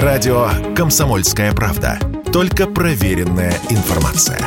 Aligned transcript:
Радио 0.00 0.48
«Комсомольская 0.74 1.52
правда». 1.52 1.98
Только 2.32 2.66
проверенная 2.66 3.52
информация. 3.68 4.40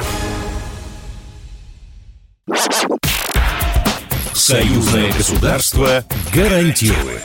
Союзное 4.34 5.14
государство 5.14 6.04
гарантирует. 6.34 7.22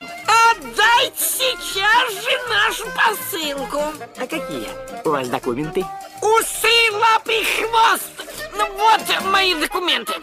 Отдайте 0.00 1.18
сейчас 1.18 2.14
же 2.14 2.34
нашу 2.48 2.84
посылку. 2.96 3.82
А 4.16 4.20
какие 4.22 4.68
у 5.04 5.10
вас 5.10 5.28
документы? 5.28 5.84
Усы, 6.22 6.92
лапы, 6.92 7.44
хвост. 7.44 8.26
Ну 8.56 8.66
вот 8.74 9.30
мои 9.30 9.52
документы. 9.52 10.14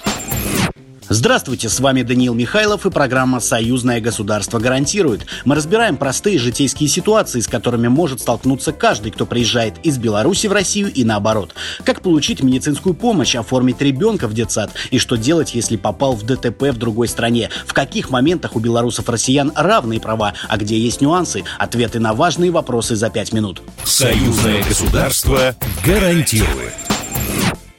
Здравствуйте, 1.07 1.69
с 1.69 1.79
вами 1.79 2.01
Даниил 2.01 2.33
Михайлов 2.33 2.87
и 2.87 2.89
программа 2.89 3.39
«Союзное 3.39 4.01
государство 4.01 4.57
гарантирует». 4.57 5.27
Мы 5.45 5.53
разбираем 5.53 5.97
простые 5.97 6.39
житейские 6.39 6.89
ситуации, 6.89 7.41
с 7.41 7.47
которыми 7.47 7.87
может 7.87 8.21
столкнуться 8.21 8.71
каждый, 8.71 9.11
кто 9.11 9.27
приезжает 9.27 9.75
из 9.83 9.99
Беларуси 9.99 10.47
в 10.47 10.51
Россию 10.51 10.91
и 10.91 11.03
наоборот. 11.03 11.53
Как 11.83 12.01
получить 12.01 12.41
медицинскую 12.41 12.95
помощь, 12.95 13.35
оформить 13.35 13.81
ребенка 13.81 14.27
в 14.27 14.33
детсад 14.33 14.71
и 14.89 14.97
что 14.97 15.15
делать, 15.15 15.53
если 15.53 15.77
попал 15.77 16.15
в 16.15 16.23
ДТП 16.23 16.71
в 16.71 16.77
другой 16.77 17.07
стране. 17.07 17.51
В 17.67 17.73
каких 17.73 18.09
моментах 18.09 18.55
у 18.55 18.59
белорусов 18.59 19.07
и 19.07 19.11
россиян 19.11 19.51
равные 19.55 19.99
права, 19.99 20.33
а 20.47 20.57
где 20.57 20.79
есть 20.79 21.01
нюансы. 21.01 21.43
Ответы 21.59 21.99
на 21.99 22.15
важные 22.15 22.49
вопросы 22.49 22.95
за 22.95 23.11
пять 23.11 23.31
минут. 23.31 23.61
Союзное 23.83 24.63
государство 24.63 25.55
гарантирует. 25.85 26.73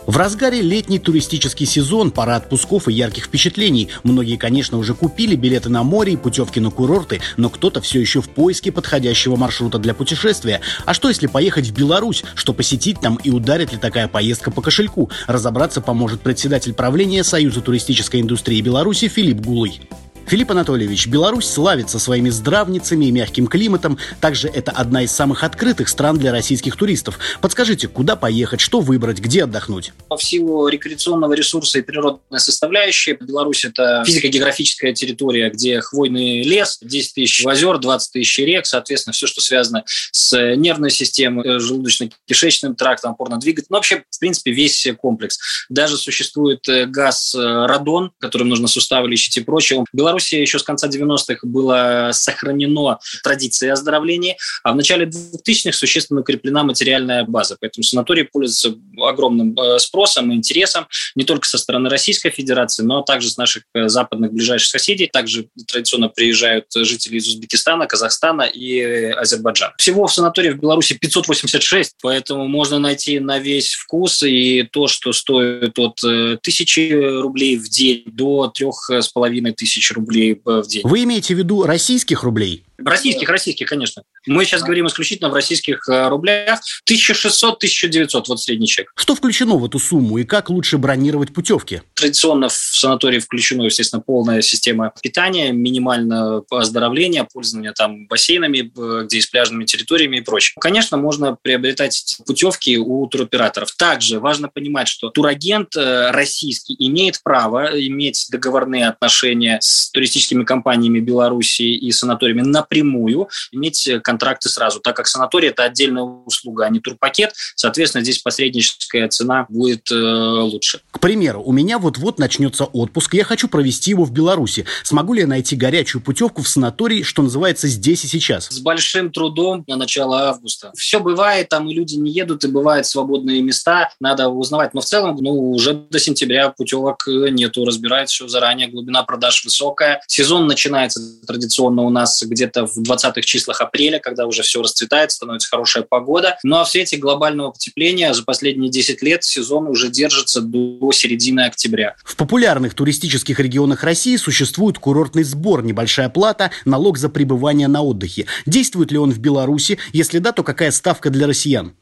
В 0.06 0.16
разгаре 0.16 0.62
летний 0.62 1.00
туристический 1.00 1.66
сезон, 1.66 2.12
пора 2.12 2.36
отпусков 2.36 2.88
и 2.88 2.92
ярких 2.92 3.24
впечатлений. 3.24 3.88
Многие, 4.04 4.36
конечно, 4.36 4.78
уже 4.78 4.94
купили 4.94 5.34
билеты 5.34 5.68
на 5.68 5.82
море 5.82 6.12
и 6.12 6.16
путевки 6.16 6.60
на 6.60 6.70
курорты, 6.70 7.20
но 7.36 7.50
кто-то 7.50 7.80
все 7.80 8.00
еще 8.00 8.20
в 8.20 8.28
поиске 8.28 8.70
подходящего 8.70 9.34
маршрута 9.34 9.78
для 9.78 9.94
путешествия. 9.94 10.60
А 10.84 10.94
что 10.94 11.08
если 11.08 11.26
поехать 11.26 11.66
в 11.66 11.74
Беларусь? 11.74 12.24
Что 12.36 12.52
посетить 12.52 13.00
там 13.00 13.16
и 13.16 13.30
ударит 13.30 13.72
ли 13.72 13.78
такая 13.78 14.06
поездка 14.06 14.52
по 14.52 14.62
кошельку? 14.62 15.10
Разобраться 15.26 15.80
поможет 15.80 16.20
председатель 16.20 16.72
правления 16.72 17.24
Союза 17.24 17.60
туристической 17.60 18.20
индустрии 18.20 18.60
Беларуси 18.60 19.08
Филипп 19.08 19.40
Гулый. 19.40 19.80
Филипп 20.26 20.50
Анатольевич, 20.50 21.06
Беларусь 21.06 21.46
славится 21.46 22.00
своими 22.00 22.30
здравницами 22.30 23.04
и 23.04 23.12
мягким 23.12 23.46
климатом. 23.46 23.96
Также 24.20 24.48
это 24.48 24.72
одна 24.72 25.02
из 25.02 25.12
самых 25.12 25.44
открытых 25.44 25.88
стран 25.88 26.18
для 26.18 26.32
российских 26.32 26.74
туристов. 26.76 27.20
Подскажите, 27.40 27.86
куда 27.86 28.16
поехать, 28.16 28.60
что 28.60 28.80
выбрать, 28.80 29.20
где 29.20 29.44
отдохнуть? 29.44 29.92
В 30.10 30.20
силу 30.20 30.66
рекреационного 30.66 31.32
ресурса 31.34 31.78
и 31.78 31.82
природной 31.82 32.40
составляющей, 32.40 33.12
Беларусь– 33.12 33.64
это 33.66 34.02
физико-географическая 34.04 34.92
территория, 34.92 35.48
где 35.48 35.80
хвойный 35.80 36.42
лес, 36.42 36.78
10 36.82 37.14
тысяч 37.14 37.46
озер, 37.46 37.78
20 37.78 38.12
тысяч 38.12 38.38
рек, 38.38 38.66
соответственно, 38.66 39.12
все, 39.12 39.28
что 39.28 39.40
связано 39.40 39.84
с 39.86 40.56
нервной 40.56 40.90
системой, 40.90 41.46
э, 41.46 41.58
желудочно-кишечным 41.58 42.74
трактом, 42.74 43.12
опорно-двигательным, 43.12 43.66
ну, 43.70 43.76
вообще, 43.76 44.02
в 44.10 44.18
принципе, 44.18 44.50
весь 44.50 44.88
комплекс. 45.00 45.38
Даже 45.68 45.96
существует 45.96 46.68
э, 46.68 46.86
газ 46.86 47.32
э, 47.34 47.38
радон, 47.38 48.10
которым 48.18 48.48
нужно 48.48 48.66
суставы 48.66 49.08
лечить 49.08 49.36
и 49.36 49.40
прочее. 49.40 49.84
Беларусь 49.92 50.15
Беларуси 50.16 50.34
еще 50.36 50.58
с 50.58 50.62
конца 50.62 50.88
90-х 50.88 51.40
было 51.42 52.10
сохранено 52.12 52.98
традиция 53.22 53.72
оздоровления, 53.72 54.36
а 54.62 54.72
в 54.72 54.76
начале 54.76 55.06
2000-х 55.06 55.76
существенно 55.76 56.20
укреплена 56.20 56.64
материальная 56.64 57.24
база. 57.24 57.56
Поэтому 57.60 57.84
санаторий 57.84 58.24
пользуется 58.24 58.74
огромным 58.98 59.58
э, 59.58 59.78
спросом 59.78 60.32
и 60.32 60.34
интересом 60.34 60.86
не 61.14 61.24
только 61.24 61.46
со 61.46 61.58
стороны 61.58 61.90
Российской 61.90 62.30
Федерации, 62.30 62.82
но 62.82 63.02
также 63.02 63.28
с 63.28 63.36
наших 63.36 63.64
э, 63.74 63.88
западных 63.88 64.32
ближайших 64.32 64.68
соседей. 64.68 65.06
Также 65.12 65.48
традиционно 65.66 66.08
приезжают 66.08 66.66
жители 66.74 67.18
из 67.18 67.28
Узбекистана, 67.28 67.86
Казахстана 67.86 68.42
и 68.42 68.80
Азербайджана. 69.10 69.74
Всего 69.78 70.06
в 70.06 70.14
санатории 70.14 70.50
в 70.50 70.58
Беларуси 70.58 70.94
586, 70.94 71.96
поэтому 72.02 72.48
можно 72.48 72.78
найти 72.78 73.20
на 73.20 73.38
весь 73.38 73.74
вкус 73.74 74.22
и 74.22 74.62
то, 74.62 74.86
что 74.86 75.12
стоит 75.12 75.78
от 75.78 76.02
э, 76.04 76.38
тысячи 76.42 77.20
рублей 77.20 77.56
в 77.56 77.68
день 77.68 78.04
до 78.06 78.48
трех 78.48 78.88
с 78.90 79.08
половиной 79.08 79.52
тысяч 79.52 79.92
рублей 79.92 80.05
рублей 80.06 80.40
в 80.44 80.66
день. 80.66 80.82
Вы 80.84 81.04
имеете 81.04 81.34
в 81.34 81.38
виду 81.38 81.64
российских 81.64 82.22
рублей? 82.22 82.65
Российских, 82.78 83.28
российских, 83.28 83.68
конечно. 83.68 84.02
Мы 84.26 84.44
сейчас 84.44 84.62
говорим 84.62 84.86
исключительно 84.86 85.30
в 85.30 85.34
российских 85.34 85.88
э, 85.88 86.08
рублях. 86.08 86.60
1600-1900, 86.88 88.24
вот 88.28 88.40
средний 88.40 88.66
чек. 88.66 88.92
Что 88.94 89.14
включено 89.14 89.56
в 89.56 89.64
эту 89.64 89.78
сумму 89.78 90.18
и 90.18 90.24
как 90.24 90.50
лучше 90.50 90.78
бронировать 90.78 91.32
путевки? 91.32 91.82
Традиционно 91.94 92.48
в 92.48 92.52
санатории 92.52 93.18
включено, 93.18 93.62
естественно, 93.62 94.02
полная 94.02 94.42
система 94.42 94.92
питания, 95.02 95.52
минимальное 95.52 96.42
оздоровление, 96.50 97.26
пользование 97.32 97.72
там 97.72 98.06
бассейнами, 98.06 98.70
э, 98.76 99.04
где 99.04 99.16
есть 99.16 99.30
пляжными 99.30 99.64
территориями 99.64 100.18
и 100.18 100.20
прочее. 100.20 100.54
Конечно, 100.60 100.96
можно 100.96 101.36
приобретать 101.40 102.18
путевки 102.26 102.76
у 102.78 103.06
туроператоров. 103.06 103.72
Также 103.72 104.20
важно 104.20 104.48
понимать, 104.48 104.88
что 104.88 105.10
турагент 105.10 105.76
э, 105.76 106.10
российский 106.10 106.76
имеет 106.78 107.22
право 107.22 107.70
иметь 107.80 108.26
договорные 108.30 108.88
отношения 108.88 109.58
с 109.60 109.90
туристическими 109.90 110.44
компаниями 110.44 111.00
Беларуси 111.00 111.62
и 111.62 111.90
санаториями 111.92 112.42
на 112.42 112.65
напрямую 112.66 113.28
иметь 113.52 113.86
э, 113.86 114.00
контракты 114.00 114.48
сразу, 114.48 114.80
так 114.80 114.96
как 114.96 115.06
санаторий– 115.06 115.48
это 115.50 115.64
отдельная 115.64 116.02
услуга, 116.02 116.64
а 116.64 116.70
не 116.70 116.80
турпакет. 116.80 117.32
Соответственно, 117.54 118.02
здесь 118.02 118.18
посредническая 118.18 119.08
цена 119.08 119.46
будет 119.48 119.90
э, 119.90 119.94
лучше. 119.94 120.80
К 120.90 121.00
примеру, 121.00 121.42
у 121.42 121.52
меня 121.52 121.78
вот-вот 121.78 122.18
начнется 122.18 122.64
отпуск, 122.64 123.14
я 123.14 123.24
хочу 123.24 123.48
провести 123.48 123.90
его 123.90 124.04
в 124.04 124.12
Беларуси. 124.12 124.64
Смогу 124.82 125.14
ли 125.14 125.20
я 125.20 125.26
найти 125.26 125.56
горячую 125.56 126.02
путевку 126.02 126.42
в 126.42 126.48
санаторий, 126.48 127.02
что 127.02 127.22
называется, 127.22 127.68
здесь 127.68 128.04
и 128.04 128.08
сейчас? 128.08 128.48
С 128.48 128.58
большим 128.58 129.10
трудом 129.10 129.64
на 129.66 129.76
начало 129.76 130.28
августа. 130.28 130.72
Все 130.76 131.00
бывает, 131.00 131.48
там 131.48 131.68
и 131.68 131.74
люди 131.74 131.94
не 131.94 132.10
едут, 132.10 132.44
и 132.44 132.48
бывают 132.48 132.86
свободные 132.86 133.42
места, 133.42 133.90
надо 134.00 134.28
узнавать. 134.28 134.74
Но 134.74 134.80
в 134.80 134.84
целом, 134.84 135.16
ну, 135.20 135.50
уже 135.50 135.74
до 135.74 135.98
сентября 135.98 136.50
путевок 136.50 137.06
э, 137.06 137.28
нету, 137.30 137.64
разбирают 137.64 138.10
все 138.10 138.26
заранее, 138.28 138.68
глубина 138.68 139.02
продаж 139.02 139.44
высокая. 139.44 140.00
Сезон 140.06 140.46
начинается 140.46 141.00
традиционно 141.26 141.82
у 141.82 141.90
нас 141.90 142.22
где-то 142.22 142.55
где-то 142.56 142.66
в 142.66 142.78
20-х 142.78 143.22
числах 143.22 143.60
апреля, 143.60 143.98
когда 143.98 144.26
уже 144.26 144.42
все 144.42 144.62
расцветает, 144.62 145.12
становится 145.12 145.48
хорошая 145.48 145.84
погода. 145.84 146.38
Ну 146.42 146.56
а 146.56 146.64
в 146.64 146.68
свете 146.68 146.96
глобального 146.96 147.50
потепления 147.50 148.12
за 148.14 148.24
последние 148.24 148.70
10 148.70 149.02
лет 149.02 149.24
сезон 149.24 149.68
уже 149.68 149.88
держится 149.88 150.40
до 150.40 150.90
середины 150.92 151.42
октября. 151.42 151.96
В 152.04 152.16
популярных 152.16 152.74
туристических 152.74 153.38
регионах 153.40 153.82
России 153.82 154.16
существует 154.16 154.78
курортный 154.78 155.24
сбор, 155.24 155.62
небольшая 155.62 156.08
плата, 156.08 156.50
налог 156.64 156.98
за 156.98 157.08
пребывание 157.08 157.68
на 157.68 157.82
отдыхе. 157.82 158.26
Действует 158.46 158.90
ли 158.92 158.98
он 158.98 159.12
в 159.12 159.18
Беларуси? 159.18 159.78
Если 159.92 160.18
да, 160.18 160.32
то 160.32 160.42
какая 160.42 160.70
ставка 160.70 161.10
для 161.10 161.26
россиян? 161.26 161.74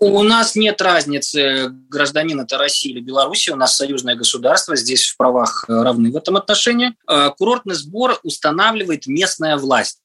У 0.00 0.22
нас 0.22 0.54
нет 0.54 0.80
разницы, 0.80 1.70
гражданин 1.88 2.40
это 2.40 2.56
Россия 2.56 2.92
или 2.92 3.00
Беларусь, 3.00 3.48
у 3.48 3.56
нас 3.56 3.76
союзное 3.76 4.14
государство, 4.14 4.76
здесь 4.76 5.08
в 5.08 5.16
правах 5.16 5.64
равны 5.66 6.12
в 6.12 6.16
этом 6.16 6.36
отношении. 6.36 6.94
Э, 7.08 7.30
курортный 7.36 7.74
сбор 7.74 8.20
устанавливает 8.22 9.06
местная 9.08 9.56
власть. 9.56 9.98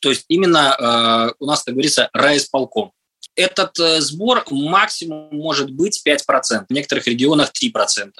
То 0.00 0.10
есть 0.10 0.24
именно 0.28 0.76
э, 0.78 1.34
у 1.38 1.46
нас, 1.46 1.62
как 1.62 1.74
говорится, 1.74 2.08
райисполком. 2.12 2.92
Этот 3.36 3.78
э, 3.78 4.00
сбор 4.00 4.44
максимум 4.50 5.28
может 5.32 5.70
быть 5.70 6.02
5%, 6.06 6.66
в 6.68 6.72
некоторых 6.72 7.06
регионах 7.06 7.52
3%, 7.52 8.10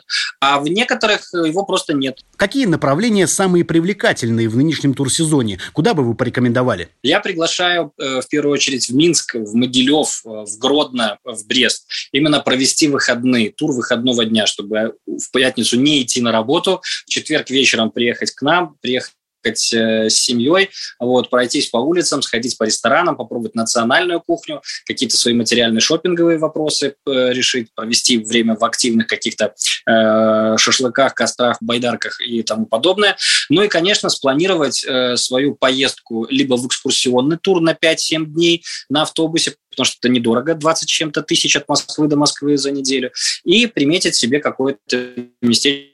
а 0.41 0.61
в 0.61 0.69
некоторых 0.69 1.33
его 1.33 1.65
просто 1.65 1.95
нет. 1.95 2.21
Какие 2.37 2.67
направления 2.67 3.27
самые 3.27 3.65
привлекательные 3.65 4.49
в 4.49 4.57
нынешнем 4.57 4.95
турсезоне? 4.95 5.59
Куда 5.73 5.95
бы 5.95 6.05
вы 6.05 6.15
порекомендовали? 6.15 6.89
Я 7.03 7.21
приглашаю 7.21 7.93
э, 7.99 8.21
в 8.21 8.29
первую 8.29 8.55
очередь 8.55 8.89
в 8.89 8.95
Минск, 8.95 9.35
в 9.35 9.55
Могилев, 9.55 10.23
э, 10.25 10.29
в 10.29 10.59
Гродно, 10.59 11.19
в 11.25 11.47
Брест. 11.47 11.87
Именно 12.13 12.41
провести 12.41 12.89
выходные, 12.89 13.51
тур 13.51 13.73
выходного 13.73 14.25
дня, 14.25 14.47
чтобы 14.47 14.95
в 15.07 15.31
пятницу 15.33 15.79
не 15.79 16.03
идти 16.03 16.23
на 16.23 16.31
работу, 16.33 16.83
в 17.07 17.11
четверг 17.11 17.51
вечером 17.51 17.91
приехать 17.91 18.31
к 18.31 18.43
нам, 18.43 18.77
приехать 18.81 19.13
с 19.45 20.15
семьей, 20.15 20.71
вот, 20.99 21.31
пройтись 21.31 21.69
по 21.69 21.79
улицам, 21.79 22.23
сходить 22.23 22.57
по 22.59 22.65
ресторанам, 22.65 23.17
попробовать 23.17 23.55
национальную 23.55 24.21
кухню, 24.21 24.63
какие-то 24.87 25.17
свои 25.17 25.35
материальные 25.35 25.81
шопинговые 25.81 26.39
вопросы 26.39 26.95
э, 27.07 27.33
решить, 27.33 27.69
провести 27.75 28.19
время 28.19 28.57
в 28.57 28.65
активных 28.65 29.07
каких-то 29.07 29.55
э, 29.89 30.57
шашлыках, 30.57 31.15
кострах, 31.15 31.59
байдарках 31.61 32.21
и 32.21 32.43
тому 32.43 32.67
подобное. 32.67 33.17
Ну 33.49 33.63
и, 33.63 33.69
конечно, 33.69 34.09
спланировать 34.09 34.85
э, 34.85 35.17
свою 35.17 35.55
поездку 35.55 36.27
либо 36.29 36.55
в 36.55 36.67
экскурсионный 36.67 37.39
тур 37.39 37.61
на 37.61 37.73
5-7 37.73 38.25
дней 38.27 38.65
на 38.89 39.03
автобусе, 39.03 39.55
потому 39.71 39.85
что 39.85 39.97
это 40.01 40.09
недорого, 40.09 40.55
20 40.55 40.89
чем-то 40.89 41.23
тысяч 41.23 41.57
от 41.57 41.69
Москвы 41.69 42.09
до 42.09 42.17
Москвы 42.17 42.57
за 42.57 42.71
неделю, 42.71 43.13
и 43.45 43.67
приметить 43.67 44.15
себе 44.15 44.41
какое-то 44.41 45.15
местечко 45.41 45.90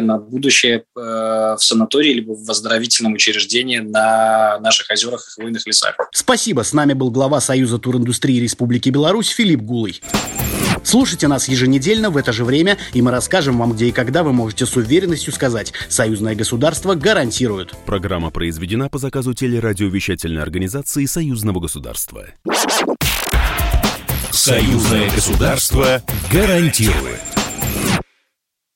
на 0.00 0.18
будущее 0.18 0.78
э, 0.78 1.00
в 1.00 1.58
санатории 1.60 2.12
либо 2.12 2.32
в 2.32 2.50
оздоровительном 2.50 3.14
учреждении 3.14 3.78
на 3.78 4.58
наших 4.60 4.90
озерах 4.90 5.26
и 5.28 5.40
хвойных 5.40 5.66
лесах. 5.66 5.96
Спасибо. 6.12 6.62
С 6.62 6.72
нами 6.72 6.92
был 6.92 7.10
глава 7.10 7.40
Союза 7.40 7.78
туриндустрии 7.78 8.40
Республики 8.40 8.90
Беларусь 8.90 9.28
Филипп 9.28 9.60
Гулый. 9.60 10.02
Слушайте 10.82 11.28
нас 11.28 11.48
еженедельно 11.48 12.10
в 12.10 12.16
это 12.16 12.32
же 12.32 12.44
время, 12.44 12.78
и 12.92 13.02
мы 13.02 13.10
расскажем 13.10 13.58
вам, 13.58 13.72
где 13.72 13.86
и 13.86 13.92
когда 13.92 14.22
вы 14.22 14.32
можете 14.32 14.66
с 14.66 14.76
уверенностью 14.76 15.32
сказать 15.32 15.72
«Союзное 15.88 16.34
государство 16.34 16.94
гарантирует». 16.94 17.72
Программа 17.84 18.30
произведена 18.30 18.88
по 18.88 18.98
заказу 18.98 19.34
телерадиовещательной 19.34 20.42
организации 20.42 21.04
Союзного 21.06 21.60
государства. 21.60 22.26
Союзное 24.30 25.10
государство 25.10 26.02
гарантирует. 26.32 27.20